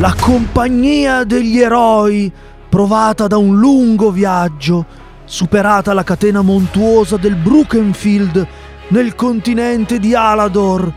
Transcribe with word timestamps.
La 0.00 0.14
compagnia 0.14 1.24
degli 1.24 1.58
eroi, 1.58 2.30
provata 2.68 3.26
da 3.26 3.36
un 3.36 3.58
lungo 3.58 4.12
viaggio, 4.12 4.86
superata 5.24 5.92
la 5.92 6.04
catena 6.04 6.40
montuosa 6.40 7.16
del 7.16 7.34
Brukenfield 7.34 8.46
nel 8.90 9.16
continente 9.16 9.98
di 9.98 10.14
Alador, 10.14 10.92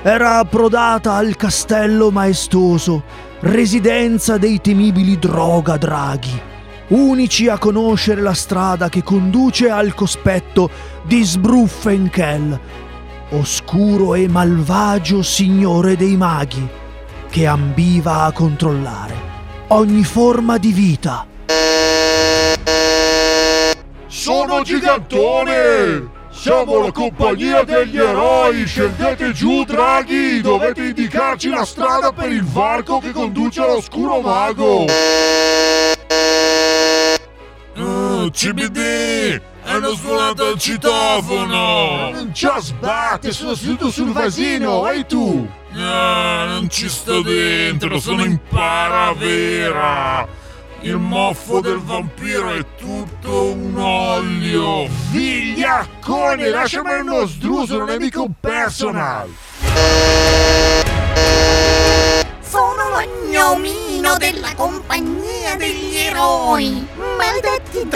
era 0.00 0.38
approdata 0.38 1.12
al 1.12 1.36
castello 1.36 2.10
maestoso, 2.10 3.02
residenza 3.40 4.38
dei 4.38 4.62
temibili 4.62 5.18
droga 5.18 5.76
draghi, 5.76 6.40
unici 6.88 7.48
a 7.48 7.58
conoscere 7.58 8.22
la 8.22 8.32
strada 8.32 8.88
che 8.88 9.02
conduce 9.02 9.68
al 9.68 9.92
cospetto 9.92 10.70
di 11.04 11.22
Sbruffenkel, 11.22 12.58
oscuro 13.32 14.14
e 14.14 14.26
malvagio 14.26 15.20
signore 15.20 15.96
dei 15.96 16.16
maghi, 16.16 16.86
che 17.38 17.46
ambiva 17.46 18.24
a 18.24 18.32
controllare 18.32 19.14
ogni 19.68 20.02
forma 20.02 20.58
di 20.58 20.72
vita. 20.72 21.24
Sono 24.08 24.62
Gigantone! 24.64 26.16
Siamo 26.32 26.82
la 26.82 26.90
compagnia 26.90 27.62
degli 27.62 27.96
eroi! 27.96 28.66
Scendete 28.66 29.30
giù, 29.30 29.62
draghi! 29.62 30.40
Dovete 30.40 30.86
indicarci 30.86 31.50
la 31.50 31.64
strada 31.64 32.10
per 32.10 32.32
il 32.32 32.42
varco 32.42 32.98
che 32.98 33.12
conduce 33.12 33.60
all'oscuro 33.60 34.20
mago! 34.20 34.86
CBD! 38.38 39.42
Hanno 39.64 39.94
suonato 39.96 40.50
il 40.50 40.60
citofono! 40.60 42.10
Non 42.12 42.32
ci 42.32 42.46
sbatte, 42.60 43.32
sono 43.32 43.56
seduto 43.56 43.90
sul 43.90 44.12
vasino, 44.12 44.88
e 44.88 45.04
tu? 45.06 45.44
Ah, 45.74 46.44
non 46.46 46.70
ci 46.70 46.88
sto 46.88 47.20
dentro, 47.20 47.98
sono 47.98 48.22
in 48.22 48.38
paravera! 48.48 50.24
Il 50.82 50.98
moffo 50.98 51.58
del 51.58 51.80
vampiro 51.80 52.52
è 52.52 52.64
tutto 52.76 53.46
un 53.54 53.76
olio! 53.76 54.86
Vigliaccone, 55.10 56.48
lasciami 56.48 56.92
uno 57.00 57.26
sdruso, 57.26 57.76
non 57.76 57.90
è 57.90 57.98
mica 57.98 58.20
un 58.20 58.34
personal! 58.38 59.34
Sono 62.40 62.88
lo 62.88 63.02
gnomino 63.26 64.16
della 64.16 64.54
compagnia 64.54 65.56
degli 65.56 65.96
eroi! 65.96 66.86
Maledetti 67.16 67.88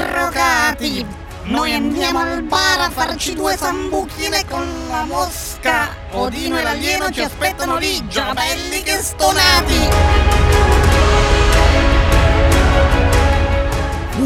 drogati! 0.82 1.06
Noi 1.44 1.74
andiamo 1.74 2.20
al 2.20 2.42
bar 2.42 2.80
a 2.80 2.90
farci 2.90 3.34
due 3.34 3.56
sambuchine 3.56 4.44
con 4.48 4.66
la 4.88 5.04
mosca! 5.04 5.88
Odino 6.12 6.58
e 6.58 6.62
l'alieno 6.62 7.10
ci 7.10 7.20
aspettano 7.20 7.78
lì, 7.78 8.06
già 8.08 8.32
belli 8.32 8.82
che 8.82 8.98
stonati! 8.98 9.91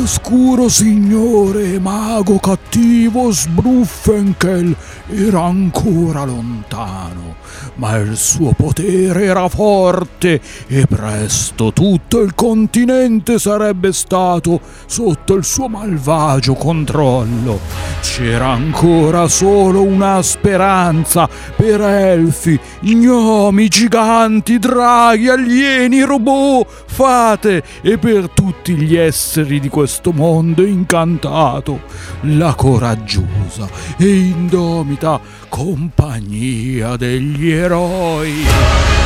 Oscuro 0.06 0.68
signore 0.68 1.80
mago 1.80 2.38
cattivo 2.38 3.32
Sbruffenkel 3.32 4.76
era 5.08 5.42
ancora 5.42 6.22
lontano, 6.22 7.34
ma 7.74 7.96
il 7.96 8.16
suo 8.16 8.52
potere 8.52 9.24
era 9.24 9.48
forte 9.48 10.40
e 10.68 10.86
presto 10.86 11.72
tutto 11.72 12.20
il 12.20 12.36
continente 12.36 13.40
sarebbe 13.40 13.92
stato 13.92 14.60
sotto 14.86 15.34
il 15.34 15.42
suo 15.44 15.66
malvagio 15.66 16.54
controllo. 16.54 17.58
C'era 18.00 18.50
ancora 18.50 19.26
solo 19.26 19.82
una 19.82 20.22
speranza 20.22 21.28
per 21.56 21.80
elfi, 21.80 22.56
gnomi, 22.82 23.66
giganti, 23.66 24.60
draghi, 24.60 25.28
alieni, 25.28 26.02
robot, 26.02 26.84
fate 26.96 27.62
e 27.82 27.98
per 27.98 28.30
tutti 28.30 28.74
gli 28.74 28.96
esseri 28.96 29.60
di 29.60 29.68
questo 29.68 30.12
mondo 30.12 30.64
incantato, 30.64 31.82
la 32.22 32.54
coraggiosa 32.54 33.68
e 33.98 34.08
indomita 34.08 35.20
compagnia 35.50 36.96
degli 36.96 37.50
eroi. 37.50 39.05